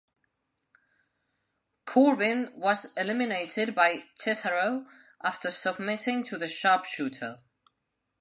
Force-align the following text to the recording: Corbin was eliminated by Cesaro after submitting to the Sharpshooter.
Corbin 1.85 2.49
was 2.55 2.97
eliminated 2.97 3.75
by 3.75 4.05
Cesaro 4.19 4.87
after 5.23 5.51
submitting 5.51 6.23
to 6.23 6.39
the 6.39 6.47
Sharpshooter. 6.49 7.39